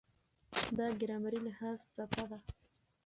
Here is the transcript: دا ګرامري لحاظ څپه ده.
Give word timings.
دا 0.77 0.87
ګرامري 0.99 1.39
لحاظ 1.47 1.77
څپه 1.95 2.23
ده. 2.29 2.39